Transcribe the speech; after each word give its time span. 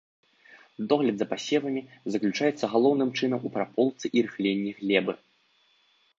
Догляд 0.93 1.19
за 1.19 1.27
пасевамі 1.33 1.83
заключаецца 2.15 2.65
галоўным 2.73 3.09
чынам 3.19 3.41
у 3.51 3.53
праполцы 3.59 4.05
і 4.17 4.27
рыхленні 4.29 4.71
глебы. 4.81 5.13